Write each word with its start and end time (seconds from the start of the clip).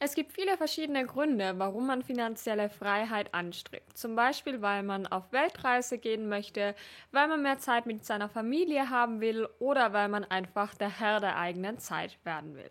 Es 0.00 0.14
gibt 0.14 0.32
viele 0.32 0.56
verschiedene 0.56 1.04
Gründe, 1.06 1.54
warum 1.58 1.88
man 1.88 2.04
finanzielle 2.04 2.70
Freiheit 2.70 3.34
anstrebt. 3.34 3.98
Zum 3.98 4.14
Beispiel, 4.14 4.62
weil 4.62 4.84
man 4.84 5.08
auf 5.08 5.32
Weltreise 5.32 5.98
gehen 5.98 6.28
möchte, 6.28 6.76
weil 7.10 7.26
man 7.26 7.42
mehr 7.42 7.58
Zeit 7.58 7.86
mit 7.86 8.04
seiner 8.04 8.28
Familie 8.28 8.90
haben 8.90 9.20
will 9.20 9.48
oder 9.58 9.92
weil 9.92 10.08
man 10.08 10.24
einfach 10.24 10.74
der 10.76 11.00
Herr 11.00 11.18
der 11.18 11.36
eigenen 11.36 11.80
Zeit 11.80 12.16
werden 12.24 12.54
will. 12.54 12.70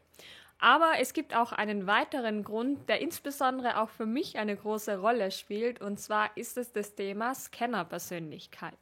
Aber 0.60 0.94
es 1.00 1.14
gibt 1.14 1.36
auch 1.36 1.52
einen 1.52 1.86
weiteren 1.86 2.44
Grund, 2.44 2.88
der 2.88 3.02
insbesondere 3.02 3.78
auch 3.80 3.90
für 3.90 4.06
mich 4.06 4.38
eine 4.38 4.56
große 4.56 4.98
Rolle 4.98 5.30
spielt, 5.32 5.82
und 5.82 6.00
zwar 6.00 6.36
ist 6.36 6.58
es 6.58 6.72
das 6.72 6.96
Thema 6.96 7.36
Scannerpersönlichkeit. 7.36 8.78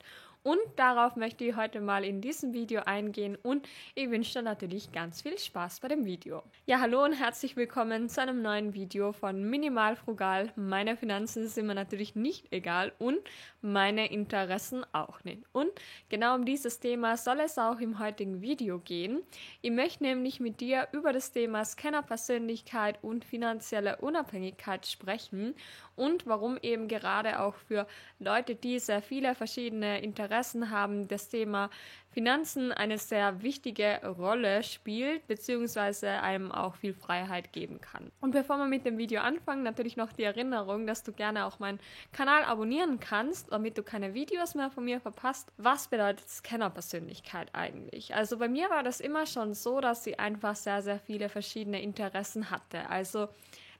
Und 0.45 0.59
darauf 0.75 1.15
möchte 1.15 1.43
ich 1.43 1.55
heute 1.55 1.81
mal 1.81 2.05
in 2.05 2.21
diesem 2.21 2.53
Video 2.53 2.81
eingehen 2.85 3.35
und 3.35 3.67
ich 3.95 4.11
wünsche 4.11 4.33
dir 4.33 4.41
natürlich 4.43 4.91
ganz 4.91 5.23
viel 5.23 5.39
Spaß 5.39 5.79
bei 5.79 5.87
dem 5.87 6.05
Video. 6.05 6.43
Ja, 6.67 6.79
hallo 6.81 7.03
und 7.03 7.13
herzlich 7.13 7.55
willkommen 7.55 8.09
zu 8.09 8.21
einem 8.21 8.43
neuen 8.43 8.75
Video 8.75 9.11
von 9.11 9.49
Minimal 9.49 9.95
Frugal. 9.95 10.53
Meine 10.55 10.97
Finanzen 10.97 11.47
sind 11.47 11.65
mir 11.65 11.73
natürlich 11.73 12.13
nicht 12.13 12.53
egal 12.53 12.93
und 12.99 13.17
meine 13.63 14.11
Interessen 14.11 14.85
auch 14.91 15.23
nicht. 15.23 15.41
Und 15.51 15.71
genau 16.09 16.35
um 16.35 16.45
dieses 16.45 16.79
Thema 16.79 17.17
soll 17.17 17.39
es 17.39 17.57
auch 17.57 17.79
im 17.79 17.97
heutigen 17.97 18.43
Video 18.43 18.77
gehen. 18.77 19.23
Ich 19.63 19.71
möchte 19.71 20.03
nämlich 20.03 20.39
mit 20.39 20.61
dir 20.61 20.87
über 20.91 21.11
das 21.11 21.31
Thema 21.31 21.65
Scannerpersönlichkeit 21.65 23.03
und 23.03 23.25
finanzielle 23.25 23.95
Unabhängigkeit 23.95 24.85
sprechen 24.85 25.55
und 25.95 26.27
warum 26.27 26.59
eben 26.61 26.87
gerade 26.87 27.39
auch 27.39 27.55
für 27.55 27.87
Leute, 28.19 28.53
die 28.53 28.77
sehr 28.77 29.01
viele 29.01 29.33
verschiedene 29.33 30.01
Interessen 30.03 30.34
haben, 30.43 31.07
das 31.07 31.29
Thema 31.29 31.69
Finanzen 32.15 32.71
eine 32.71 32.97
sehr 32.97 33.41
wichtige 33.41 33.99
Rolle 34.17 34.63
spielt, 34.63 35.27
beziehungsweise 35.27 36.09
einem 36.09 36.49
auch 36.49 36.75
viel 36.75 36.93
Freiheit 36.93 37.51
geben 37.51 37.81
kann. 37.81 38.09
Und 38.21 38.31
bevor 38.31 38.57
wir 38.57 38.67
mit 38.67 38.85
dem 38.85 38.97
Video 38.97 39.21
anfangen, 39.21 39.63
natürlich 39.63 39.97
noch 39.97 40.13
die 40.13 40.23
Erinnerung, 40.23 40.87
dass 40.87 41.03
du 41.03 41.11
gerne 41.11 41.45
auch 41.45 41.59
meinen 41.59 41.79
Kanal 42.13 42.45
abonnieren 42.45 43.01
kannst, 43.01 43.51
damit 43.51 43.77
du 43.77 43.83
keine 43.83 44.13
Videos 44.13 44.55
mehr 44.55 44.69
von 44.69 44.85
mir 44.85 45.01
verpasst. 45.01 45.51
Was 45.57 45.89
bedeutet 45.89 46.29
Scanner-Persönlichkeit 46.29 47.49
eigentlich? 47.53 48.15
Also 48.15 48.37
bei 48.37 48.47
mir 48.47 48.69
war 48.69 48.83
das 48.83 49.01
immer 49.01 49.25
schon 49.25 49.53
so, 49.53 49.81
dass 49.81 50.05
sie 50.05 50.17
einfach 50.17 50.55
sehr, 50.55 50.81
sehr 50.81 50.99
viele 50.99 51.27
verschiedene 51.27 51.81
Interessen 51.81 52.49
hatte. 52.49 52.89
Also 52.89 53.27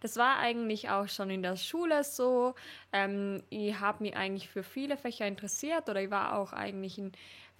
das 0.02 0.18
war 0.18 0.40
eigentlich 0.40 0.90
auch 0.90 1.08
schon 1.08 1.30
in 1.30 1.44
der 1.44 1.58
Schule 1.58 2.04
so. 2.04 2.56
Ähm, 2.94 3.44
ich 3.50 3.80
habe 3.80 4.04
mich 4.04 4.16
eigentlich 4.16 4.50
für 4.50 4.64
viele 4.64 4.98
Fächer 4.98 5.28
interessiert 5.28 5.90
oder 5.90 6.02
ich 6.02 6.12
war 6.12 6.38
auch 6.38 6.54
eigentlich 6.54 6.98
in 6.98 7.12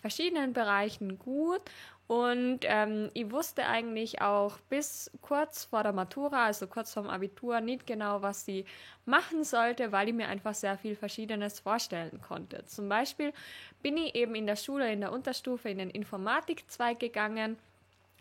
verschiedenen 0.02 0.54
Bereichen 0.54 1.18
gut 1.18 1.62
und 2.08 2.60
ähm, 2.64 3.10
ich 3.16 3.32
wusste 3.32 3.66
eigentlich 3.66 4.22
auch 4.22 4.60
bis 4.70 5.10
kurz 5.22 5.66
vor 5.66 5.82
der 5.82 5.92
Matura, 5.92 6.46
also 6.46 6.68
kurz 6.68 6.94
vorm 6.94 7.10
Abitur, 7.10 7.62
nicht 7.62 7.88
genau, 7.88 8.22
was 8.22 8.48
ich 8.48 8.66
machen 9.06 9.44
sollte, 9.44 9.92
weil 9.92 10.10
ich 10.10 10.14
mir 10.14 10.28
einfach 10.28 10.54
sehr 10.54 10.78
viel 10.78 10.96
Verschiedenes 10.96 11.60
vorstellen 11.60 12.22
konnte. 12.22 12.64
Zum 12.66 12.88
Beispiel 12.90 13.34
bin 13.82 13.98
ich 13.98 14.14
eben 14.14 14.36
in 14.36 14.46
der 14.46 14.56
Schule, 14.56 14.92
in 14.92 15.02
der 15.02 15.12
Unterstufe, 15.12 15.70
in 15.70 15.80
den 15.80 15.90
Informatikzweig 15.90 17.00
gegangen 17.00 17.58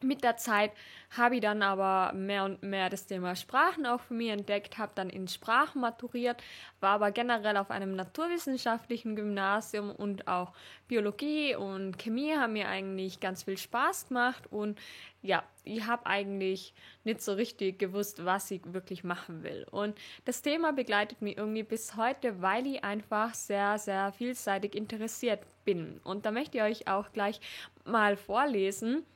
mit 0.04 0.22
der 0.22 0.36
Zeit 0.36 0.72
habe 1.16 1.36
ich 1.36 1.40
dann 1.40 1.62
aber 1.62 2.12
mehr 2.14 2.44
und 2.44 2.62
mehr 2.62 2.90
das 2.90 3.06
Thema 3.06 3.36
Sprachen 3.36 3.86
auch 3.86 4.00
für 4.00 4.14
mich 4.14 4.30
entdeckt, 4.30 4.78
habe 4.78 4.92
dann 4.94 5.10
in 5.10 5.28
Sprachen 5.28 5.80
maturiert, 5.80 6.42
war 6.80 6.90
aber 6.90 7.10
generell 7.10 7.56
auf 7.56 7.70
einem 7.70 7.94
naturwissenschaftlichen 7.94 9.16
Gymnasium 9.16 9.90
und 9.90 10.28
auch 10.28 10.52
Biologie 10.88 11.54
und 11.54 11.98
Chemie 11.98 12.34
haben 12.36 12.54
mir 12.54 12.68
eigentlich 12.68 13.20
ganz 13.20 13.44
viel 13.44 13.58
Spaß 13.58 14.08
gemacht 14.08 14.44
und 14.50 14.78
ja, 15.22 15.42
ich 15.64 15.86
habe 15.86 16.04
eigentlich 16.04 16.74
nicht 17.04 17.22
so 17.22 17.32
richtig 17.32 17.78
gewusst, 17.78 18.26
was 18.26 18.50
ich 18.50 18.60
wirklich 18.74 19.04
machen 19.04 19.42
will. 19.42 19.66
Und 19.70 19.96
das 20.26 20.42
Thema 20.42 20.72
begleitet 20.72 21.22
mich 21.22 21.38
irgendwie 21.38 21.62
bis 21.62 21.96
heute, 21.96 22.42
weil 22.42 22.66
ich 22.66 22.84
einfach 22.84 23.32
sehr, 23.32 23.78
sehr 23.78 24.12
vielseitig 24.12 24.74
interessiert 24.74 25.40
bin. 25.64 25.98
Und 26.04 26.26
da 26.26 26.30
möchte 26.30 26.58
ich 26.58 26.62
euch 26.62 26.88
auch 26.88 27.10
gleich 27.12 27.40
mal 27.86 28.18
vorlesen 28.18 29.06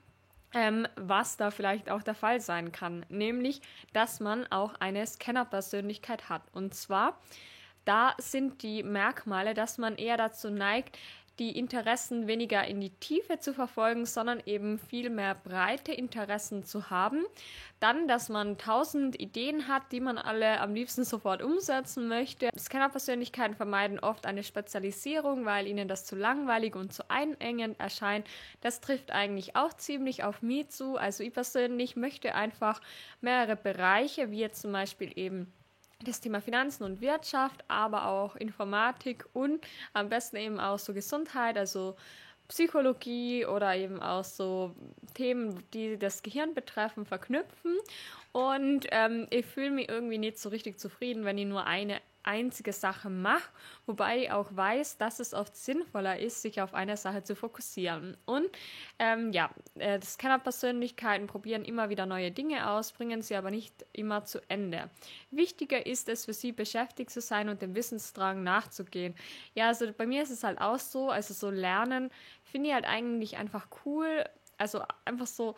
ähm, 0.54 0.86
was 0.96 1.36
da 1.36 1.50
vielleicht 1.50 1.90
auch 1.90 2.02
der 2.02 2.14
Fall 2.14 2.40
sein 2.40 2.72
kann, 2.72 3.04
nämlich, 3.08 3.60
dass 3.92 4.20
man 4.20 4.46
auch 4.50 4.74
eine 4.80 5.06
Scanner-Persönlichkeit 5.06 6.28
hat. 6.28 6.42
Und 6.52 6.74
zwar, 6.74 7.18
da 7.84 8.14
sind 8.18 8.62
die 8.62 8.82
Merkmale, 8.82 9.54
dass 9.54 9.78
man 9.78 9.96
eher 9.96 10.16
dazu 10.16 10.50
neigt, 10.50 10.98
die 11.38 11.56
Interessen 11.58 12.26
weniger 12.26 12.66
in 12.66 12.80
die 12.80 12.90
Tiefe 12.90 13.38
zu 13.38 13.54
verfolgen, 13.54 14.06
sondern 14.06 14.42
eben 14.46 14.78
viel 14.78 15.10
mehr 15.10 15.34
breite 15.34 15.92
Interessen 15.92 16.64
zu 16.64 16.90
haben. 16.90 17.24
Dann, 17.80 18.08
dass 18.08 18.28
man 18.28 18.58
tausend 18.58 19.20
Ideen 19.20 19.68
hat, 19.68 19.92
die 19.92 20.00
man 20.00 20.18
alle 20.18 20.60
am 20.60 20.74
liebsten 20.74 21.04
sofort 21.04 21.42
umsetzen 21.42 22.08
möchte. 22.08 22.50
Scanner-Persönlichkeiten 22.58 23.54
vermeiden 23.54 24.00
oft 24.00 24.26
eine 24.26 24.42
Spezialisierung, 24.42 25.44
weil 25.44 25.66
ihnen 25.66 25.86
das 25.86 26.04
zu 26.04 26.16
langweilig 26.16 26.74
und 26.74 26.92
zu 26.92 27.08
einengend 27.08 27.78
erscheint. 27.78 28.26
Das 28.60 28.80
trifft 28.80 29.12
eigentlich 29.12 29.54
auch 29.54 29.72
ziemlich 29.74 30.24
auf 30.24 30.42
mich 30.42 30.70
zu. 30.70 30.96
Also 30.96 31.22
ich 31.22 31.32
persönlich 31.32 31.94
möchte 31.94 32.34
einfach 32.34 32.80
mehrere 33.20 33.56
Bereiche, 33.56 34.30
wie 34.30 34.40
jetzt 34.40 34.62
zum 34.62 34.72
Beispiel 34.72 35.12
eben 35.16 35.52
das 36.04 36.20
Thema 36.20 36.40
Finanzen 36.40 36.84
und 36.84 37.00
Wirtschaft, 37.00 37.64
aber 37.68 38.06
auch 38.06 38.36
Informatik 38.36 39.24
und 39.32 39.66
am 39.92 40.08
besten 40.08 40.36
eben 40.36 40.60
auch 40.60 40.78
so 40.78 40.94
Gesundheit, 40.94 41.58
also 41.58 41.96
Psychologie 42.48 43.44
oder 43.44 43.76
eben 43.76 44.00
auch 44.00 44.24
so 44.24 44.74
Themen, 45.14 45.62
die 45.74 45.98
das 45.98 46.22
Gehirn 46.22 46.54
betreffen, 46.54 47.04
verknüpfen. 47.04 47.76
Und 48.32 48.86
ähm, 48.90 49.26
ich 49.30 49.44
fühle 49.44 49.70
mich 49.70 49.88
irgendwie 49.88 50.18
nicht 50.18 50.38
so 50.38 50.48
richtig 50.48 50.78
zufrieden, 50.78 51.24
wenn 51.24 51.36
ich 51.36 51.46
nur 51.46 51.66
eine 51.66 52.00
einzige 52.22 52.72
Sache 52.72 53.08
mache, 53.10 53.50
wobei 53.86 54.24
ich 54.24 54.30
auch 54.30 54.54
weiß, 54.54 54.98
dass 54.98 55.20
es 55.20 55.34
oft 55.34 55.56
sinnvoller 55.56 56.18
ist, 56.18 56.42
sich 56.42 56.60
auf 56.60 56.74
eine 56.74 56.96
Sache 56.96 57.22
zu 57.22 57.34
fokussieren. 57.34 58.16
Und 58.26 58.46
ähm, 58.98 59.32
ja, 59.32 59.50
äh, 59.76 60.00
Scanner-Persönlichkeiten 60.00 61.26
probieren 61.26 61.64
immer 61.64 61.88
wieder 61.88 62.06
neue 62.06 62.30
Dinge 62.30 62.70
aus, 62.70 62.92
bringen 62.92 63.22
sie 63.22 63.36
aber 63.36 63.50
nicht 63.50 63.86
immer 63.92 64.24
zu 64.24 64.40
Ende. 64.48 64.90
Wichtiger 65.30 65.86
ist 65.86 66.08
es 66.08 66.24
für 66.24 66.34
sie, 66.34 66.52
beschäftigt 66.52 67.10
zu 67.10 67.20
sein 67.20 67.48
und 67.48 67.62
dem 67.62 67.74
Wissensdrang 67.74 68.42
nachzugehen. 68.42 69.14
Ja, 69.54 69.68
also 69.68 69.90
bei 69.92 70.06
mir 70.06 70.22
ist 70.22 70.30
es 70.30 70.44
halt 70.44 70.60
auch 70.60 70.78
so, 70.78 71.10
also 71.10 71.34
so 71.34 71.50
Lernen 71.50 72.10
finde 72.42 72.68
ich 72.68 72.74
halt 72.74 72.86
eigentlich 72.86 73.36
einfach 73.36 73.68
cool. 73.84 74.24
Also 74.58 74.82
einfach 75.04 75.26
so, 75.26 75.54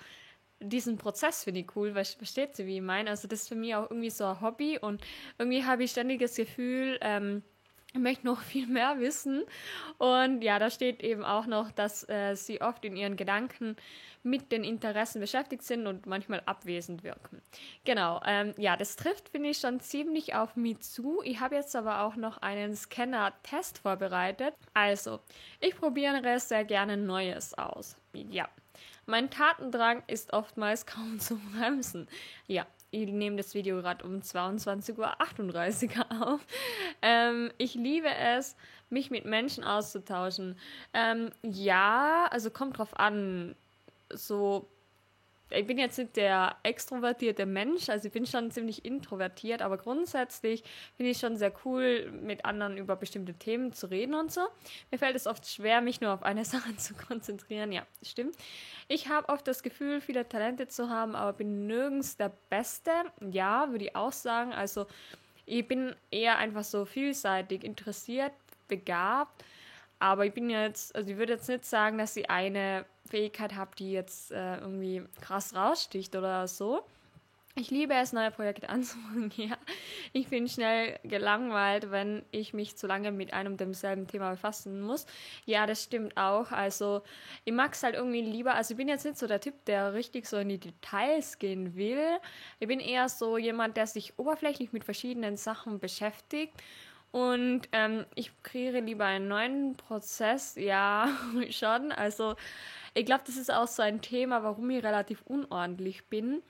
diesen 0.61 0.99
Prozess 0.99 1.45
finde 1.45 1.61
ich 1.61 1.77
cool, 1.77 1.95
weil 1.95 2.05
versteht 2.05 2.55
sie, 2.55 2.67
wie 2.67 2.77
ich 2.77 2.83
meine. 2.83 3.11
Also 3.11 3.27
das 3.29 3.43
ist 3.43 3.49
für 3.49 3.55
mich 3.55 3.75
auch 3.75 3.91
irgendwie 3.91 4.11
so 4.11 4.25
ein 4.25 4.41
Hobby 4.41 4.79
und 4.79 5.03
irgendwie 5.39 5.65
habe 5.65 5.85
ich 5.85 5.91
ständig 5.91 6.21
das 6.21 6.37
Gefühl, 6.37 6.99
ähm, 7.01 7.43
ich 7.60 7.60
möchte 7.99 8.27
noch 8.27 8.41
viel 8.41 8.67
mehr 8.67 9.01
wissen. 9.01 9.43
Und 9.99 10.43
ja, 10.43 10.59
da 10.59 10.71
steht 10.71 11.03
eben 11.03 11.25
auch 11.25 11.47
noch, 11.47 11.71
dass 11.71 12.09
äh, 12.09 12.35
sie 12.35 12.61
oft 12.61 12.85
in 12.85 12.97
ihren 12.97 13.17
Gedanken 13.17 13.77
mit 14.23 14.53
den 14.53 14.65
Interessen 14.65 15.21
beschäftigt 15.21 15.63
sind 15.63 15.87
und 15.87 16.07
manchmal 16.07 16.43
abwesend 16.45 17.03
wirken. 17.03 17.41
Genau, 17.85 18.21
ähm, 18.27 18.55
ja, 18.59 18.77
das 18.77 18.97
trifft, 18.97 19.31
finde 19.31 19.51
ich, 19.51 19.59
schon 19.59 19.81
ziemlich 19.81 20.35
auf 20.35 20.57
mich 20.57 20.81
zu. 20.81 21.23
Ich 21.25 21.41
habe 21.41 21.57
jetzt 21.57 21.75
aber 21.75 22.03
auch 22.03 22.17
noch 22.17 22.39
einen 22.39 22.77
Scanner-Test 22.77 23.79
vorbereitet. 23.79 24.55
Also, 24.75 25.21
ich 25.61 25.75
probiere 25.75 26.39
sehr 26.39 26.65
gerne 26.65 26.97
Neues 26.97 27.55
aus. 27.55 27.97
Ja, 28.13 28.49
mein 29.07 29.31
Tatendrang 29.31 30.03
ist 30.07 30.33
oftmals 30.33 30.87
kaum 30.87 31.19
zu 31.19 31.37
bremsen. 31.37 32.07
Ja, 32.47 32.67
ich 32.91 33.07
nehme 33.11 33.37
das 33.37 33.55
Video 33.55 33.77
gerade 33.81 34.05
um 34.05 34.21
22.38 34.21 34.99
Uhr 34.99 36.23
auf. 36.23 36.41
Ähm, 37.03 37.51
ich 37.59 37.75
liebe 37.75 38.09
es, 38.09 38.57
mich 38.89 39.11
mit 39.11 39.25
Menschen 39.25 39.65
auszutauschen. 39.65 40.57
Ähm, 40.93 41.31
ja, 41.43 42.27
also 42.31 42.51
kommt 42.51 42.79
drauf 42.79 42.99
an. 42.99 43.55
So 44.13 44.69
ich 45.51 45.67
bin 45.67 45.79
jetzt 45.79 45.99
nicht 45.99 46.17
der 46.17 46.57
extrovertierte 46.63 47.47
Mensch, 47.47 47.89
also 47.89 48.07
ich 48.07 48.13
bin 48.13 48.27
schon 48.27 48.51
ziemlich 48.51 48.85
introvertiert, 48.85 49.63
aber 49.63 49.77
grundsätzlich 49.77 50.63
finde 50.97 51.11
ich 51.11 51.19
schon 51.19 51.37
sehr 51.37 51.53
cool, 51.65 52.11
mit 52.13 52.45
anderen 52.45 52.77
über 52.77 52.97
bestimmte 52.97 53.35
Themen 53.35 53.73
zu 53.73 53.89
reden 53.89 54.15
und 54.15 54.33
so. 54.33 54.41
Mir 54.91 54.99
fällt 54.99 55.17
es 55.17 55.27
oft 55.27 55.47
schwer, 55.47 55.81
mich 55.81 56.01
nur 56.01 56.13
auf 56.13 56.23
eine 56.23 56.45
Sache 56.47 56.77
zu 56.77 56.95
konzentrieren. 56.95 57.73
Ja, 57.73 57.83
stimmt. 58.03 58.37
Ich 58.89 59.09
habe 59.09 59.29
oft 59.29 59.47
das 59.47 59.63
Gefühl, 59.63 60.01
viele 60.01 60.29
Talente 60.29 60.69
zu 60.69 60.89
haben, 60.89 61.15
aber 61.15 61.33
bin 61.33 61.67
nirgends 61.67 62.17
der 62.17 62.33
Beste. 62.49 62.91
Ja, 63.31 63.71
würde 63.71 63.85
ich 63.85 63.97
auch 63.97 64.13
sagen. 64.13 64.53
Also 64.53 64.87
ich 65.47 65.67
bin 65.67 65.95
eher 66.11 66.39
einfach 66.39 66.65
so 66.65 66.85
vielseitig 66.85 67.65
interessiert, 67.65 68.33
begabt 68.69 69.45
aber 70.01 70.25
ich 70.25 70.33
bin 70.33 70.49
jetzt, 70.49 70.97
also 70.97 71.11
ich 71.11 71.19
würde 71.19 71.35
jetzt 71.35 71.49
nicht 71.49 71.65
sagen, 71.67 71.99
dass 71.99 72.17
ich 72.17 72.29
eine 72.31 72.87
Fähigkeit 73.11 73.55
habe, 73.55 73.73
die 73.77 73.93
jetzt 73.93 74.33
äh, 74.33 74.57
irgendwie 74.59 75.03
krass 75.21 75.55
raussticht 75.55 76.17
oder 76.17 76.49
so. 76.49 76.83
Ich 77.57 77.71
liebe 77.71 77.95
es, 77.95 78.13
neue 78.13 78.31
Projekte 78.31 78.69
anzufangen, 78.71 79.33
ja. 79.37 79.59
ich 80.13 80.29
bin 80.29 80.49
schnell 80.49 80.99
gelangweilt, 81.03 81.91
wenn 81.91 82.25
ich 82.31 82.55
mich 82.55 82.77
zu 82.77 82.87
lange 82.87 83.11
mit 83.11 83.33
einem 83.33 83.57
demselben 83.57 84.07
Thema 84.07 84.31
befassen 84.31 84.81
muss. 84.81 85.05
Ja, 85.47 85.67
das 85.67 85.83
stimmt 85.83 86.17
auch. 86.17 86.53
Also 86.53 87.03
ich 87.45 87.53
mag 87.53 87.75
es 87.75 87.83
halt 87.83 87.97
irgendwie 87.97 88.23
lieber. 88.23 88.55
Also 88.55 88.73
ich 88.73 88.79
bin 88.79 88.89
jetzt 88.89 89.05
nicht 89.05 89.19
so 89.19 89.27
der 89.27 89.41
Typ, 89.41 89.65
der 89.65 89.95
richtig 89.95 90.27
so 90.27 90.37
in 90.37 90.49
die 90.49 90.59
Details 90.59 91.39
gehen 91.39 91.75
will. 91.75 92.19
Ich 92.61 92.69
bin 92.69 92.79
eher 92.79 93.09
so 93.09 93.37
jemand, 93.37 93.77
der 93.77 93.89
sich 93.89 94.17
oberflächlich 94.17 94.73
mit 94.73 94.85
verschiedenen 94.85 95.37
Sachen 95.37 95.81
beschäftigt. 95.81 96.55
Und 97.13 97.63
ähm, 97.73 98.07
ich 98.15 98.31
kreiere 98.43 98.81
lieber 98.81 99.05
einen 99.05 99.29
neuen 99.29 99.77
Prozess. 99.77 100.55
Ja, 100.57 101.09
schon. 101.51 101.93
Also 101.93 102.37
ich 102.95 103.05
glaube, 103.05 103.23
das 103.27 103.37
ist 103.37 103.53
auch 103.53 103.69
so 103.69 103.83
ein 103.83 104.01
Thema, 104.01 104.43
warum 104.43 104.71
ich 104.71 104.85
relativ 104.85 105.23
unordentlich 105.23 106.07
bin 106.07 106.43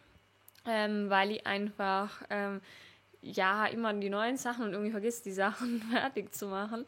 ähm, 0.67 1.11
weil 1.11 1.33
ich 1.33 1.47
einfach 1.47 2.23
ähm, 2.31 2.61
ja 3.23 3.67
immer 3.67 3.93
die 3.93 4.11
neuen 4.11 4.37
Sachen 4.37 4.65
und 4.65 4.73
irgendwie 4.73 4.91
vergisst, 4.91 5.27
die 5.27 5.33
Sachen 5.33 5.83
fertig 5.91 6.35
zu 6.35 6.47
machen. 6.47 6.87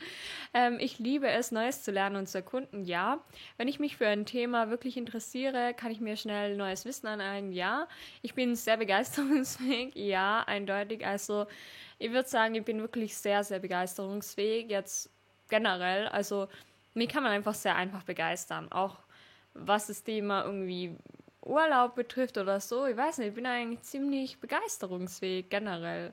Ähm, 0.55 0.79
ich 0.81 0.99
liebe 0.99 1.29
es, 1.29 1.53
Neues 1.53 1.83
zu 1.83 1.91
lernen 1.91 2.17
und 2.17 2.29
zu 2.29 2.39
erkunden, 2.39 2.85
ja. 2.85 3.23
Wenn 3.57 3.69
ich 3.69 3.79
mich 3.79 3.97
für 3.97 4.07
ein 4.07 4.25
Thema 4.25 4.71
wirklich 4.71 4.97
interessiere, 4.97 5.75
kann 5.75 5.91
ich 5.91 6.01
mir 6.01 6.17
schnell 6.17 6.57
neues 6.57 6.85
Wissen 6.85 7.07
aneignen, 7.07 7.53
ja. 7.53 7.87
Ich 8.23 8.35
bin 8.35 8.57
sehr 8.57 8.77
begeisterungsfähig, 8.77 9.93
ja, 9.95 10.43
eindeutig. 10.47 11.07
Also 11.07 11.47
ich 11.99 12.11
würde 12.13 12.29
sagen, 12.29 12.55
ich 12.55 12.65
bin 12.65 12.81
wirklich 12.81 13.17
sehr, 13.17 13.45
sehr 13.45 13.59
begeisterungsfähig, 13.59 14.71
jetzt 14.71 15.11
generell. 15.49 16.09
Also 16.09 16.49
mich 16.95 17.09
kann 17.09 17.23
man 17.23 17.33
einfach 17.33 17.55
sehr 17.55 17.77
einfach 17.77 18.05
begeistern, 18.05 18.73
auch 18.73 18.99
was 19.55 19.87
das 19.89 20.03
Thema 20.03 20.45
irgendwie 20.45 20.97
Urlaub 21.45 21.95
betrifft 21.95 22.39
oder 22.39 22.61
so, 22.61 22.87
ich 22.87 22.97
weiß 22.97 23.19
nicht, 23.19 23.29
ich 23.29 23.35
bin 23.35 23.47
eigentlich 23.47 23.83
ziemlich 23.83 24.39
begeisterungsfähig 24.39 25.49
generell. 25.49 26.13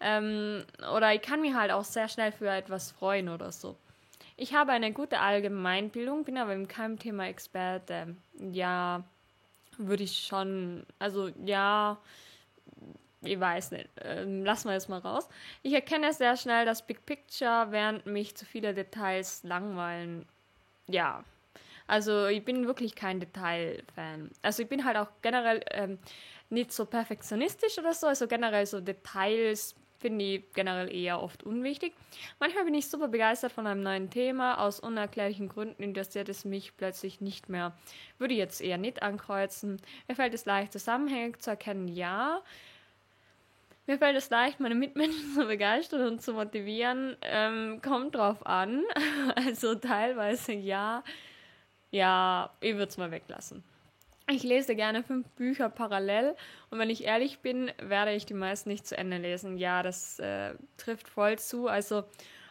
Ähm, 0.00 0.64
oder 0.94 1.14
ich 1.14 1.22
kann 1.22 1.40
mich 1.40 1.54
halt 1.54 1.70
auch 1.70 1.84
sehr 1.84 2.08
schnell 2.08 2.32
für 2.32 2.48
etwas 2.48 2.90
freuen 2.90 3.28
oder 3.28 3.52
so. 3.52 3.76
Ich 4.36 4.54
habe 4.54 4.72
eine 4.72 4.92
gute 4.92 5.20
Allgemeinbildung, 5.20 6.24
bin 6.24 6.38
aber 6.38 6.54
in 6.54 6.66
keinem 6.66 6.98
Thema 6.98 7.26
Experte. 7.26 8.16
Ja, 8.38 9.04
würde 9.78 10.02
ich 10.02 10.26
schon, 10.26 10.84
also 10.98 11.30
ja, 11.44 11.98
ich 13.22 13.38
weiß 13.38 13.70
nicht, 13.70 13.88
ähm, 14.02 14.44
lassen 14.44 14.68
wir 14.68 14.76
es 14.76 14.88
mal 14.88 14.98
raus. 14.98 15.28
Ich 15.62 15.72
erkenne 15.72 16.12
sehr 16.12 16.36
schnell 16.36 16.66
das 16.66 16.86
Big 16.86 17.06
Picture, 17.06 17.68
während 17.70 18.06
mich 18.06 18.36
zu 18.36 18.44
viele 18.44 18.74
Details 18.74 19.42
langweilen. 19.44 20.26
Ja, 20.86 21.24
also 21.86 22.26
ich 22.26 22.44
bin 22.44 22.66
wirklich 22.66 22.94
kein 22.94 23.20
Detailfan. 23.20 24.30
Also 24.42 24.62
ich 24.62 24.68
bin 24.68 24.84
halt 24.84 24.96
auch 24.96 25.08
generell 25.22 25.62
ähm, 25.70 25.98
nicht 26.50 26.72
so 26.72 26.86
perfektionistisch 26.86 27.78
oder 27.78 27.92
so. 27.92 28.06
Also 28.06 28.26
generell 28.26 28.66
so 28.66 28.80
Details 28.80 29.74
finde 29.98 30.24
ich 30.24 30.52
generell 30.52 30.94
eher 30.94 31.22
oft 31.22 31.44
unwichtig. 31.44 31.94
Manchmal 32.38 32.64
bin 32.64 32.74
ich 32.74 32.88
super 32.90 33.08
begeistert 33.08 33.52
von 33.52 33.66
einem 33.66 33.82
neuen 33.82 34.10
Thema. 34.10 34.58
Aus 34.58 34.80
unerklärlichen 34.80 35.48
Gründen 35.48 35.82
interessiert 35.82 36.28
es 36.28 36.44
mich 36.44 36.76
plötzlich 36.76 37.20
nicht 37.20 37.48
mehr. 37.48 37.76
Würde 38.18 38.34
jetzt 38.34 38.60
eher 38.60 38.78
nicht 38.78 39.02
ankreuzen. 39.02 39.80
Mir 40.06 40.14
fällt 40.14 40.34
es 40.34 40.44
leicht, 40.44 40.72
Zusammenhänge 40.72 41.38
zu 41.38 41.50
erkennen, 41.50 41.88
ja. 41.88 42.42
Mir 43.86 43.98
fällt 43.98 44.16
es 44.16 44.30
leicht, 44.30 44.60
meine 44.60 44.74
Mitmenschen 44.74 45.32
zu 45.34 45.46
begeistern 45.46 46.06
und 46.06 46.22
zu 46.22 46.32
motivieren. 46.32 47.16
Ähm, 47.22 47.80
kommt 47.82 48.14
drauf 48.14 48.44
an. 48.46 48.84
Also 49.36 49.74
teilweise 49.74 50.52
ja, 50.52 51.02
ja, 51.94 52.50
ich 52.60 52.74
würde 52.74 52.88
es 52.88 52.96
mal 52.96 53.12
weglassen. 53.12 53.62
Ich 54.28 54.42
lese 54.42 54.74
gerne 54.74 55.04
fünf 55.04 55.28
Bücher 55.30 55.68
parallel 55.68 56.34
und 56.70 56.78
wenn 56.80 56.90
ich 56.90 57.04
ehrlich 57.04 57.38
bin, 57.38 57.70
werde 57.80 58.12
ich 58.14 58.26
die 58.26 58.34
meisten 58.34 58.68
nicht 58.70 58.84
zu 58.84 58.96
Ende 58.96 59.18
lesen. 59.18 59.58
Ja, 59.58 59.82
das 59.84 60.18
äh, 60.18 60.54
trifft 60.76 61.08
voll 61.08 61.38
zu. 61.38 61.68
Also 61.68 62.02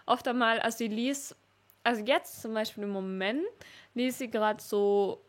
oft 0.05 0.25
einmal, 0.29 0.59
also 0.59 0.85
ich 0.85 0.91
lese, 0.91 1.35
also 1.83 2.01
jetzt 2.05 2.41
zum 2.41 2.53
Beispiel 2.53 2.83
im 2.83 2.91
Moment 2.91 3.43
lese 3.95 4.25
ich 4.25 4.31
gerade 4.31 4.63
so 4.63 5.19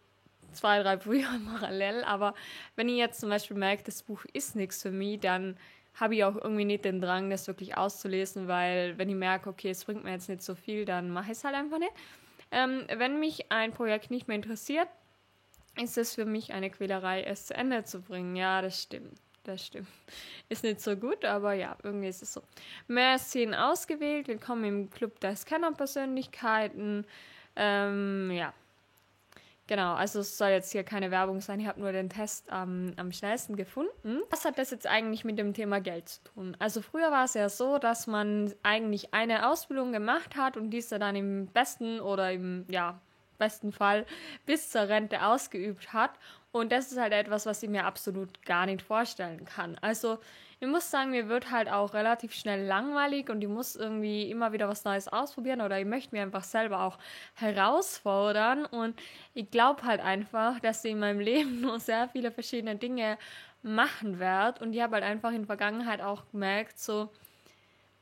zwei, 0.52 0.80
drei 0.80 0.96
Bücher 0.98 1.40
parallel, 1.52 2.04
aber 2.04 2.34
wenn 2.76 2.88
ich 2.88 2.98
jetzt 2.98 3.20
zum 3.20 3.30
Beispiel 3.30 3.56
merke, 3.56 3.82
das 3.82 4.04
Buch 4.04 4.24
ist 4.32 4.54
nichts 4.54 4.80
für 4.82 4.92
mich, 4.92 5.18
dann 5.20 5.56
habe 5.94 6.14
ich 6.14 6.22
auch 6.22 6.36
irgendwie 6.36 6.64
nicht 6.64 6.84
den 6.84 7.00
Drang, 7.00 7.30
das 7.30 7.48
wirklich 7.48 7.76
auszulesen, 7.76 8.46
weil 8.46 8.96
wenn 8.96 9.08
ich 9.08 9.16
merke, 9.16 9.48
okay, 9.48 9.70
es 9.70 9.84
bringt 9.84 10.04
mir 10.04 10.12
jetzt 10.12 10.28
nicht 10.28 10.42
so 10.42 10.54
viel, 10.54 10.84
dann 10.84 11.10
mache 11.10 11.32
ich 11.32 11.38
es 11.38 11.44
halt 11.44 11.56
einfach 11.56 11.78
nicht. 11.78 11.92
Ähm, 12.54 12.86
wenn 12.86 13.18
mich 13.18 13.50
ein 13.50 13.72
Projekt 13.72 14.12
nicht 14.12 14.28
mehr 14.28 14.36
interessiert, 14.36 14.88
ist 15.76 15.98
es 15.98 16.14
für 16.14 16.24
mich 16.24 16.52
eine 16.52 16.70
Quälerei, 16.70 17.24
es 17.24 17.46
zu 17.46 17.54
Ende 17.54 17.82
zu 17.82 18.00
bringen. 18.00 18.36
Ja, 18.36 18.62
das 18.62 18.80
stimmt. 18.80 19.18
Das 19.42 19.66
stimmt. 19.66 19.88
Ist 20.48 20.62
nicht 20.62 20.80
so 20.80 20.94
gut, 20.94 21.24
aber 21.24 21.54
ja, 21.54 21.76
irgendwie 21.82 22.08
ist 22.08 22.22
es 22.22 22.32
so. 22.32 22.42
Mehr 22.86 23.18
Szenen 23.18 23.54
ausgewählt. 23.54 24.28
Willkommen 24.28 24.64
im 24.64 24.90
Club 24.90 25.18
der 25.20 25.34
Scanner-Persönlichkeiten. 25.34 27.04
Ähm, 27.56 28.30
ja, 28.30 28.54
Genau, 29.66 29.94
also 29.94 30.20
es 30.20 30.36
soll 30.36 30.50
jetzt 30.50 30.72
hier 30.72 30.84
keine 30.84 31.10
Werbung 31.10 31.40
sein, 31.40 31.58
ich 31.58 31.66
habe 31.66 31.80
nur 31.80 31.90
den 31.90 32.10
Test 32.10 32.46
ähm, 32.52 32.92
am 32.96 33.12
schnellsten 33.12 33.56
gefunden. 33.56 34.20
Was 34.30 34.44
hat 34.44 34.58
das 34.58 34.70
jetzt 34.70 34.86
eigentlich 34.86 35.24
mit 35.24 35.38
dem 35.38 35.54
Thema 35.54 35.80
Geld 35.80 36.08
zu 36.08 36.22
tun? 36.24 36.56
Also 36.58 36.82
früher 36.82 37.10
war 37.10 37.24
es 37.24 37.32
ja 37.34 37.48
so, 37.48 37.78
dass 37.78 38.06
man 38.06 38.52
eigentlich 38.62 39.14
eine 39.14 39.48
Ausbildung 39.48 39.92
gemacht 39.92 40.36
hat 40.36 40.58
und 40.58 40.70
diese 40.70 40.98
dann 40.98 41.16
im 41.16 41.46
besten 41.46 42.00
oder 42.00 42.30
im 42.30 42.66
ja, 42.68 43.00
besten 43.38 43.72
Fall 43.72 44.06
bis 44.46 44.70
zur 44.70 44.88
Rente 44.88 45.24
ausgeübt 45.24 45.92
hat. 45.92 46.12
Und 46.52 46.70
das 46.70 46.92
ist 46.92 46.98
halt 46.98 47.12
etwas, 47.12 47.46
was 47.46 47.62
ich 47.62 47.68
mir 47.68 47.84
absolut 47.84 48.44
gar 48.44 48.66
nicht 48.66 48.82
vorstellen 48.82 49.44
kann. 49.44 49.76
Also 49.80 50.18
ich 50.60 50.68
muss 50.68 50.90
sagen, 50.90 51.10
mir 51.10 51.28
wird 51.28 51.50
halt 51.50 51.68
auch 51.68 51.94
relativ 51.94 52.32
schnell 52.32 52.64
langweilig 52.64 53.28
und 53.28 53.42
ich 53.42 53.48
muss 53.48 53.76
irgendwie 53.76 54.30
immer 54.30 54.52
wieder 54.52 54.68
was 54.68 54.84
Neues 54.84 55.08
ausprobieren 55.08 55.60
oder 55.60 55.78
ich 55.78 55.84
möchte 55.84 56.14
mir 56.14 56.22
einfach 56.22 56.44
selber 56.44 56.80
auch 56.82 56.98
herausfordern 57.34 58.64
und 58.66 58.98
ich 59.34 59.50
glaube 59.50 59.82
halt 59.82 60.00
einfach, 60.00 60.60
dass 60.60 60.84
ich 60.84 60.92
in 60.92 61.00
meinem 61.00 61.20
Leben 61.30 61.60
nur 61.60 61.80
sehr 61.80 62.08
viele 62.08 62.30
verschiedene 62.30 62.76
Dinge 62.76 63.18
machen 63.62 64.18
werde 64.18 64.64
und 64.64 64.72
ich 64.74 64.80
habe 64.80 64.94
halt 64.94 65.04
einfach 65.04 65.30
in 65.30 65.38
der 65.38 65.46
Vergangenheit 65.46 66.00
auch 66.00 66.22
gemerkt, 66.30 66.78
so, 66.78 67.10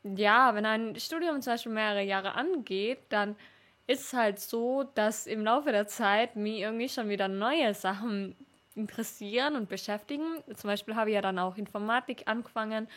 ja, 0.03 0.53
wenn 0.55 0.65
ein 0.65 0.95
Studium 0.99 1.41
zum 1.41 1.53
Beispiel 1.53 1.71
mehrere 1.71 2.03
Jahre 2.03 2.35
angeht, 2.35 2.99
dann 3.09 3.35
ist 3.87 4.13
halt 4.13 4.39
so, 4.39 4.83
dass 4.95 5.27
im 5.27 5.43
Laufe 5.43 5.71
der 5.71 5.87
Zeit 5.87 6.35
mir 6.35 6.57
irgendwie 6.57 6.89
schon 6.89 7.09
wieder 7.09 7.27
neue 7.27 7.73
Sachen 7.73 8.35
interessieren 8.75 9.55
und 9.55 9.69
beschäftigen. 9.69 10.43
Zum 10.55 10.69
Beispiel 10.69 10.95
habe 10.95 11.09
ich 11.09 11.15
ja 11.15 11.21
dann 11.21 11.39
auch 11.39 11.57
Informatik 11.57 12.23
angefangen 12.25 12.87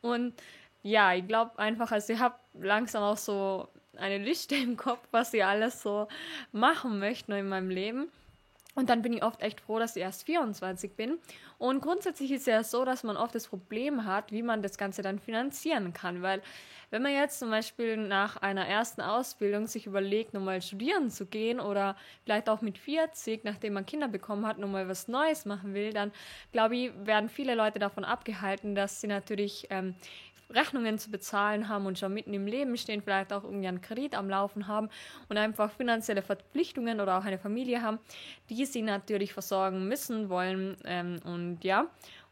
und 0.00 0.34
ja, 0.82 1.14
ich 1.14 1.26
glaube 1.26 1.58
einfach, 1.58 1.90
also 1.92 2.12
ich 2.12 2.18
habe 2.18 2.34
langsam 2.52 3.02
auch 3.02 3.16
so 3.16 3.68
eine 3.96 4.18
Liste 4.18 4.54
im 4.54 4.76
Kopf, 4.76 5.00
was 5.12 5.32
ich 5.32 5.44
alles 5.44 5.82
so 5.82 6.08
machen 6.52 6.98
möchte 6.98 7.34
in 7.34 7.48
meinem 7.48 7.70
Leben. 7.70 8.10
Und 8.74 8.90
dann 8.90 9.02
bin 9.02 9.12
ich 9.12 9.22
oft 9.22 9.40
echt 9.40 9.60
froh, 9.60 9.78
dass 9.78 9.94
ich 9.96 10.02
erst 10.02 10.24
24 10.24 10.96
bin. 10.96 11.18
Und 11.58 11.80
grundsätzlich 11.80 12.32
ist 12.32 12.42
es 12.42 12.46
ja 12.46 12.64
so, 12.64 12.84
dass 12.84 13.04
man 13.04 13.16
oft 13.16 13.34
das 13.34 13.46
Problem 13.46 14.04
hat, 14.04 14.32
wie 14.32 14.42
man 14.42 14.62
das 14.62 14.78
Ganze 14.78 15.02
dann 15.02 15.20
finanzieren 15.20 15.92
kann. 15.92 16.22
Weil 16.22 16.42
wenn 16.90 17.02
man 17.02 17.12
jetzt 17.12 17.38
zum 17.38 17.50
Beispiel 17.50 17.96
nach 17.96 18.36
einer 18.36 18.66
ersten 18.66 19.00
Ausbildung 19.00 19.66
sich 19.66 19.86
überlegt, 19.86 20.34
nochmal 20.34 20.60
studieren 20.60 21.10
zu 21.10 21.26
gehen 21.26 21.60
oder 21.60 21.96
vielleicht 22.24 22.48
auch 22.48 22.60
mit 22.60 22.78
40, 22.78 23.44
nachdem 23.44 23.74
man 23.74 23.86
Kinder 23.86 24.08
bekommen 24.08 24.46
hat, 24.46 24.58
nochmal 24.58 24.88
was 24.88 25.08
Neues 25.08 25.44
machen 25.44 25.74
will, 25.74 25.92
dann 25.92 26.12
glaube 26.52 26.76
ich, 26.76 26.92
werden 27.04 27.28
viele 27.28 27.54
Leute 27.54 27.78
davon 27.78 28.04
abgehalten, 28.04 28.74
dass 28.74 29.00
sie 29.00 29.06
natürlich 29.06 29.68
ähm, 29.70 29.94
Rechnungen 30.50 30.98
zu 30.98 31.10
bezahlen 31.10 31.68
haben 31.68 31.86
und 31.86 31.98
schon 31.98 32.14
mitten 32.14 32.34
im 32.34 32.46
Leben 32.46 32.76
stehen, 32.76 33.02
vielleicht 33.02 33.32
auch 33.32 33.44
irgendwie 33.44 33.68
einen 33.68 33.80
Kredit 33.80 34.14
am 34.14 34.28
Laufen 34.28 34.66
haben 34.66 34.88
und 35.28 35.36
einfach 35.36 35.70
finanzielle 35.70 36.22
Verpflichtungen 36.22 37.00
oder 37.00 37.18
auch 37.18 37.24
eine 37.24 37.38
Familie 37.38 37.82
haben, 37.82 37.98
die 38.50 38.64
sie 38.66 38.82
natürlich 38.82 39.32
versorgen 39.32 39.88
müssen 39.88 40.28
wollen. 40.28 40.76
Ähm, 40.84 41.20
und 41.24 41.64
ja, 41.64 41.86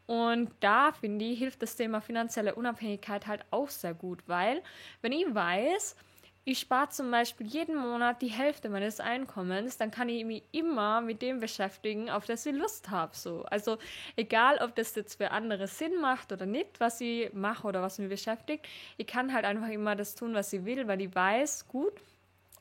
und 0.05 0.51
da 0.59 0.91
finde 0.91 1.25
ich, 1.25 1.39
hilft 1.39 1.61
das 1.61 1.75
Thema 1.75 2.01
finanzielle 2.01 2.55
Unabhängigkeit 2.55 3.27
halt 3.27 3.45
auch 3.51 3.69
sehr 3.69 3.93
gut, 3.93 4.19
weil 4.27 4.61
wenn 5.01 5.13
ich 5.13 5.33
weiß, 5.33 5.95
ich 6.45 6.59
spare 6.59 6.89
zum 6.89 7.09
Beispiel 7.09 7.47
jeden 7.47 7.75
Monat 7.75 8.21
die 8.21 8.27
Hälfte 8.27 8.69
meines 8.69 8.99
Einkommens, 8.99 9.77
dann 9.77 9.91
kann 9.91 10.09
ich 10.09 10.25
mich 10.25 10.43
immer 10.51 10.99
mit 10.99 11.21
dem 11.21 11.39
beschäftigen, 11.39 12.09
auf 12.09 12.25
das 12.25 12.45
ich 12.45 12.53
Lust 12.53 12.89
habe. 12.89 13.15
So. 13.15 13.43
Also 13.43 13.77
egal, 14.17 14.57
ob 14.61 14.75
das 14.75 14.93
jetzt 14.95 15.15
für 15.15 15.31
andere 15.31 15.67
Sinn 15.67 16.01
macht 16.01 16.31
oder 16.33 16.45
nicht, 16.45 16.79
was 16.79 16.99
ich 16.99 17.31
mache 17.33 17.67
oder 17.67 17.81
was 17.81 17.97
mich 17.97 18.09
beschäftigt, 18.09 18.67
ich 18.97 19.07
kann 19.07 19.33
halt 19.33 19.45
einfach 19.45 19.69
immer 19.69 19.95
das 19.95 20.15
tun, 20.15 20.33
was 20.33 20.51
ich 20.51 20.65
will, 20.65 20.85
weil 20.87 21.01
ich 21.01 21.15
weiß, 21.15 21.67
gut, 21.69 21.93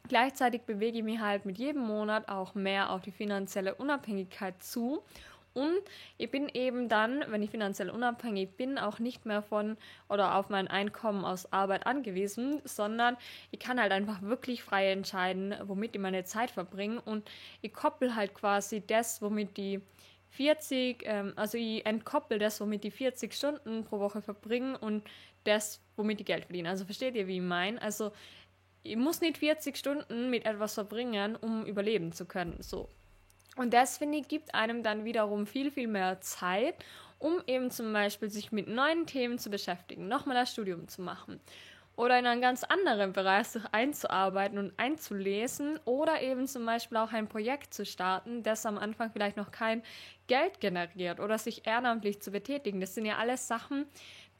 gleichzeitig 0.06 0.62
bewege 0.62 0.98
ich 0.98 1.04
mich 1.04 1.18
halt 1.18 1.44
mit 1.44 1.58
jedem 1.58 1.82
Monat 1.82 2.28
auch 2.28 2.54
mehr 2.54 2.90
auf 2.90 3.02
die 3.02 3.10
finanzielle 3.10 3.74
Unabhängigkeit 3.74 4.62
zu 4.62 5.02
und 5.54 5.80
ich 6.18 6.30
bin 6.30 6.48
eben 6.48 6.88
dann, 6.88 7.24
wenn 7.28 7.42
ich 7.42 7.50
finanziell 7.50 7.90
unabhängig 7.90 8.56
bin, 8.56 8.78
auch 8.78 8.98
nicht 8.98 9.26
mehr 9.26 9.42
von 9.42 9.76
oder 10.08 10.36
auf 10.36 10.48
mein 10.48 10.68
Einkommen 10.68 11.24
aus 11.24 11.52
Arbeit 11.52 11.86
angewiesen, 11.86 12.60
sondern 12.64 13.16
ich 13.50 13.60
kann 13.60 13.80
halt 13.80 13.92
einfach 13.92 14.22
wirklich 14.22 14.62
frei 14.62 14.90
entscheiden, 14.90 15.54
womit 15.64 15.94
ich 15.94 16.00
meine 16.00 16.24
Zeit 16.24 16.50
verbringe. 16.50 17.00
Und 17.02 17.30
ich 17.60 17.72
koppel 17.72 18.14
halt 18.14 18.34
quasi 18.34 18.82
das, 18.86 19.20
womit 19.20 19.58
ich 19.58 19.80
40, 20.30 21.02
ähm, 21.06 21.32
also 21.36 21.58
ich 21.58 21.84
entkoppel 21.84 22.38
das, 22.38 22.60
womit 22.60 22.84
die 22.84 22.90
40 22.90 23.34
Stunden 23.34 23.84
pro 23.84 24.00
Woche 24.00 24.22
verbringen 24.22 24.76
und 24.76 25.02
das, 25.44 25.80
womit 25.96 26.20
die 26.20 26.24
Geld 26.24 26.46
verdienen. 26.46 26.68
Also 26.68 26.86
versteht 26.86 27.14
ihr, 27.14 27.26
wie 27.26 27.36
ich 27.36 27.42
meine? 27.42 27.80
Also 27.82 28.12
ich 28.82 28.96
muss 28.96 29.20
nicht 29.20 29.38
40 29.38 29.76
Stunden 29.76 30.30
mit 30.30 30.46
etwas 30.46 30.74
verbringen, 30.74 31.36
um 31.36 31.66
überleben 31.66 32.12
zu 32.12 32.24
können. 32.24 32.56
So. 32.60 32.88
Und 33.56 33.74
das, 33.74 33.98
finde 33.98 34.18
ich, 34.18 34.28
gibt 34.28 34.54
einem 34.54 34.82
dann 34.82 35.04
wiederum 35.04 35.46
viel, 35.46 35.70
viel 35.70 35.88
mehr 35.88 36.20
Zeit, 36.20 36.74
um 37.18 37.40
eben 37.46 37.70
zum 37.70 37.92
Beispiel 37.92 38.30
sich 38.30 38.50
mit 38.50 38.66
neuen 38.68 39.06
Themen 39.06 39.38
zu 39.38 39.50
beschäftigen, 39.50 40.08
nochmal 40.08 40.36
das 40.36 40.52
Studium 40.52 40.88
zu 40.88 41.02
machen 41.02 41.40
oder 41.96 42.18
in 42.18 42.26
einen 42.26 42.40
ganz 42.40 42.64
anderen 42.64 43.12
Bereich 43.12 43.48
sich 43.48 43.62
einzuarbeiten 43.70 44.58
und 44.58 44.72
einzulesen 44.78 45.78
oder 45.84 46.22
eben 46.22 46.46
zum 46.46 46.64
Beispiel 46.64 46.96
auch 46.96 47.12
ein 47.12 47.28
Projekt 47.28 47.74
zu 47.74 47.84
starten, 47.84 48.42
das 48.42 48.64
am 48.64 48.78
Anfang 48.78 49.10
vielleicht 49.10 49.36
noch 49.36 49.50
kein 49.50 49.82
Geld 50.26 50.60
generiert 50.60 51.20
oder 51.20 51.36
sich 51.38 51.66
ehrenamtlich 51.66 52.20
zu 52.22 52.30
betätigen. 52.30 52.80
Das 52.80 52.94
sind 52.94 53.04
ja 53.04 53.18
alles 53.18 53.46
Sachen, 53.46 53.86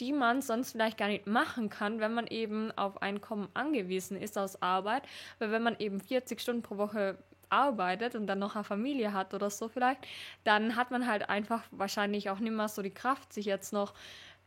die 0.00 0.12
man 0.12 0.40
sonst 0.40 0.72
vielleicht 0.72 0.96
gar 0.96 1.08
nicht 1.08 1.26
machen 1.26 1.68
kann, 1.68 2.00
wenn 2.00 2.14
man 2.14 2.26
eben 2.26 2.72
auf 2.72 3.02
Einkommen 3.02 3.48
angewiesen 3.52 4.16
ist 4.16 4.38
aus 4.38 4.60
Arbeit, 4.62 5.02
weil 5.38 5.52
wenn 5.52 5.62
man 5.62 5.76
eben 5.78 6.00
40 6.00 6.40
Stunden 6.40 6.62
pro 6.62 6.78
Woche 6.78 7.18
arbeitet 7.52 8.14
und 8.14 8.26
dann 8.26 8.38
noch 8.38 8.54
eine 8.54 8.64
Familie 8.64 9.12
hat 9.12 9.34
oder 9.34 9.50
so 9.50 9.68
vielleicht, 9.68 10.06
dann 10.44 10.76
hat 10.76 10.90
man 10.90 11.06
halt 11.06 11.28
einfach 11.28 11.62
wahrscheinlich 11.70 12.30
auch 12.30 12.38
nicht 12.38 12.52
mehr 12.52 12.68
so 12.68 12.82
die 12.82 12.90
Kraft, 12.90 13.32
sich 13.32 13.46
jetzt 13.46 13.72
noch 13.72 13.94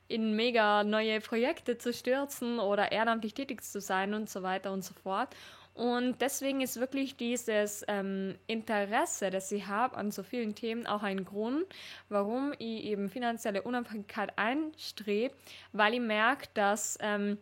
in 0.07 0.35
mega 0.35 0.83
neue 0.83 1.19
Projekte 1.19 1.77
zu 1.77 1.93
stürzen 1.93 2.59
oder 2.59 2.91
ehrenamtlich 2.91 3.33
tätig 3.33 3.63
zu 3.63 3.81
sein 3.81 4.13
und 4.13 4.29
so 4.29 4.43
weiter 4.43 4.71
und 4.71 4.83
so 4.83 4.93
fort. 4.93 5.29
Und 5.75 6.21
deswegen 6.21 6.61
ist 6.61 6.79
wirklich 6.79 7.17
dieses 7.17 7.83
ähm, 7.89 8.35
Interesse, 8.47 9.29
das 9.29 9.51
ich 9.51 9.67
habe 9.67 9.97
an 9.97 10.09
so 10.09 10.23
vielen 10.23 10.55
Themen, 10.55 10.87
auch 10.87 11.03
ein 11.03 11.25
Grund, 11.25 11.65
warum 12.07 12.53
ich 12.53 12.85
eben 12.85 13.09
finanzielle 13.09 13.61
Unabhängigkeit 13.61 14.37
einstrebe, 14.37 15.35
weil 15.73 15.95
ich 15.95 15.99
merke, 15.99 16.47
dass 16.53 16.97
ähm, 17.01 17.37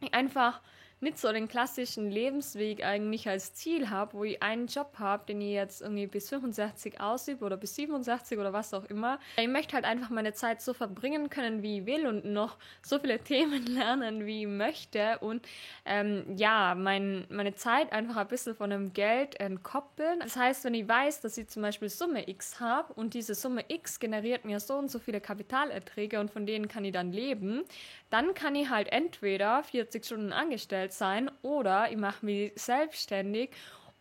ich 0.00 0.12
einfach 0.12 0.60
nicht 1.06 1.20
so 1.20 1.30
den 1.30 1.46
klassischen 1.46 2.10
Lebensweg 2.10 2.84
eigentlich 2.84 3.28
als 3.28 3.54
Ziel 3.54 3.90
habe, 3.90 4.14
wo 4.14 4.24
ich 4.24 4.42
einen 4.42 4.66
Job 4.66 4.94
habe, 4.98 5.24
den 5.24 5.40
ich 5.40 5.52
jetzt 5.52 5.80
irgendwie 5.80 6.08
bis 6.08 6.28
65 6.30 7.00
ausübe 7.00 7.44
oder 7.44 7.56
bis 7.56 7.76
67 7.76 8.36
oder 8.38 8.52
was 8.52 8.74
auch 8.74 8.84
immer. 8.86 9.20
Ich 9.36 9.46
möchte 9.46 9.76
halt 9.76 9.84
einfach 9.84 10.10
meine 10.10 10.32
Zeit 10.32 10.60
so 10.60 10.74
verbringen 10.74 11.30
können, 11.30 11.62
wie 11.62 11.78
ich 11.78 11.86
will 11.86 12.08
und 12.08 12.24
noch 12.24 12.56
so 12.82 12.98
viele 12.98 13.18
Themen 13.24 13.66
lernen, 13.66 14.26
wie 14.26 14.42
ich 14.42 14.48
möchte 14.48 15.18
und 15.20 15.46
ähm, 15.84 16.24
ja, 16.36 16.74
mein, 16.74 17.24
meine 17.30 17.54
Zeit 17.54 17.92
einfach 17.92 18.16
ein 18.16 18.26
bisschen 18.26 18.56
von 18.56 18.70
dem 18.70 18.92
Geld 18.92 19.38
entkoppeln. 19.38 20.18
Das 20.18 20.34
heißt, 20.34 20.64
wenn 20.64 20.74
ich 20.74 20.88
weiß, 20.88 21.20
dass 21.20 21.38
ich 21.38 21.46
zum 21.46 21.62
Beispiel 21.62 21.88
Summe 21.88 22.28
X 22.28 22.58
habe 22.58 22.92
und 22.94 23.14
diese 23.14 23.36
Summe 23.36 23.64
X 23.68 24.00
generiert 24.00 24.44
mir 24.44 24.58
so 24.58 24.74
und 24.74 24.90
so 24.90 24.98
viele 24.98 25.20
Kapitalerträge 25.20 26.18
und 26.18 26.32
von 26.32 26.46
denen 26.46 26.66
kann 26.66 26.84
ich 26.84 26.92
dann 26.92 27.12
leben, 27.12 27.62
dann 28.10 28.34
kann 28.34 28.56
ich 28.56 28.70
halt 28.70 28.88
entweder 28.88 29.62
40 29.62 30.04
Stunden 30.04 30.32
angestellt 30.32 30.95
sein 30.98 31.30
oder 31.42 31.90
ich 31.90 31.96
mache 31.96 32.24
mich 32.24 32.52
selbstständig 32.56 33.50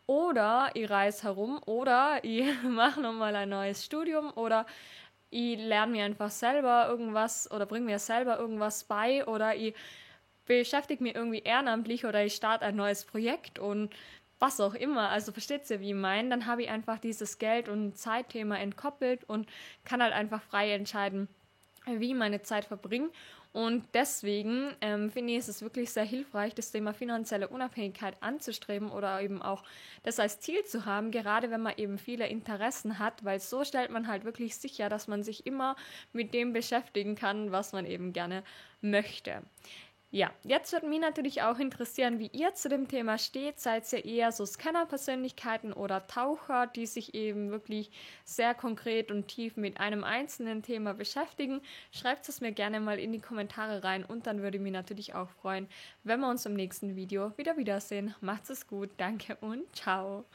oder 0.08 0.72
ich 0.74 0.90
reise 0.90 1.24
herum 1.24 1.62
oder 1.66 2.24
ich 2.24 2.46
mache 2.64 3.02
nochmal 3.02 3.36
ein 3.36 3.50
neues 3.50 3.84
Studium 3.84 4.32
oder 4.36 4.66
ich 5.30 5.58
lerne 5.58 5.92
mir 5.92 6.06
einfach 6.06 6.32
selber 6.32 6.88
irgendwas 6.88 7.50
oder 7.52 7.66
bringe 7.66 7.86
mir 7.86 8.00
selber 8.00 8.40
irgendwas 8.40 8.84
bei 8.84 9.26
oder 9.26 9.56
ich 9.56 9.76
beschäftige 10.46 11.04
mich 11.04 11.16
irgendwie 11.16 11.40
ehrenamtlich 11.40 12.06
oder 12.06 12.24
ich 12.24 12.36
starte 12.36 12.66
ein 12.66 12.76
neues 12.76 13.06
Projekt 13.06 13.60
und 13.60 13.94
was 14.40 14.60
auch 14.60 14.74
immer. 14.76 15.10
Also 15.10 15.32
versteht 15.32 15.70
ihr, 15.70 15.80
wie 15.80 15.90
ich 15.90 15.96
meine? 15.96 16.30
Dann 16.30 16.46
habe 16.46 16.64
ich 16.64 16.70
einfach 16.70 17.00
dieses 17.00 17.38
Geld- 17.40 17.70
und 17.70 17.98
Zeitthema 17.98 18.58
entkoppelt 18.58 19.24
und 19.24 19.48
kann 19.86 20.04
halt 20.04 20.14
einfach 20.14 20.42
frei 20.42 20.74
entscheiden, 20.74 21.28
wie 21.86 22.10
ich 22.10 22.16
meine 22.16 22.42
Zeit 22.42 22.66
verbringe. 22.66 23.10
Und 23.56 23.86
deswegen 23.94 24.76
ähm, 24.82 25.10
finde 25.10 25.32
ich, 25.32 25.40
ist 25.40 25.48
es 25.48 25.62
wirklich 25.62 25.90
sehr 25.90 26.04
hilfreich, 26.04 26.54
das 26.56 26.74
Thema 26.74 26.94
finanzielle 26.94 27.48
Unabhängigkeit 27.48 28.18
anzustreben 28.20 28.92
oder 28.92 29.22
eben 29.22 29.42
auch 29.42 29.64
das 30.04 30.20
als 30.20 30.42
Ziel 30.42 30.66
zu 30.66 30.84
haben, 30.84 31.10
gerade 31.10 31.50
wenn 31.52 31.62
man 31.62 31.76
eben 31.78 31.98
viele 31.98 32.28
Interessen 32.28 33.00
hat, 33.00 33.24
weil 33.24 33.40
so 33.40 33.64
stellt 33.64 33.92
man 33.92 34.10
halt 34.10 34.26
wirklich 34.26 34.58
sicher, 34.58 34.90
dass 34.90 35.08
man 35.08 35.24
sich 35.24 35.46
immer 35.46 35.78
mit 36.12 36.34
dem 36.34 36.52
beschäftigen 36.52 37.16
kann, 37.16 37.54
was 37.54 37.72
man 37.72 37.86
eben 37.86 38.12
gerne 38.12 38.44
möchte. 38.82 39.42
Ja, 40.12 40.32
jetzt 40.44 40.72
würde 40.72 40.88
mich 40.88 41.02
natürlich 41.02 41.42
auch 41.42 41.60
interessieren, 41.60 42.20
wie 42.20 42.30
ihr 42.32 42.54
zu 42.54 42.70
dem 42.70 42.88
Thema 42.88 43.18
steht. 43.18 43.60
Seid 43.60 43.92
ihr 43.92 44.06
eher 44.06 44.32
so 44.32 44.46
Scanner-Persönlichkeiten 44.46 45.74
oder 45.74 46.08
Taucher, 46.08 46.68
die 46.68 46.86
sich 46.86 47.14
eben 47.16 47.52
wirklich 47.52 47.92
sehr 48.24 48.54
konkret 48.54 49.12
und 49.12 49.28
tief 49.28 49.58
mit 49.58 49.80
einem 49.80 50.06
einzelnen 50.06 50.64
Thema 50.64 50.94
beschäftigen? 50.94 51.60
Schreibt 51.92 52.30
es 52.30 52.40
mir 52.40 52.54
gerne 52.54 52.80
mal 52.80 52.98
in 52.98 53.12
die 53.12 53.20
Kommentare 53.20 53.84
rein 53.84 54.06
und 54.06 54.26
dann 54.26 54.42
würde 54.42 54.58
ich 54.58 54.64
mich 54.64 54.72
natürlich 54.72 55.16
auch 55.16 55.30
freuen, 55.30 55.68
wenn 56.04 56.22
wir 56.22 56.30
uns 56.30 56.46
im 56.46 56.54
nächsten 56.54 56.96
Video 56.96 57.38
wieder 57.38 57.58
wiedersehen. 57.58 58.16
Macht's 58.22 58.50
es 58.50 58.68
gut, 58.68 58.92
danke 58.98 59.36
und 59.42 59.76
ciao. 59.76 60.26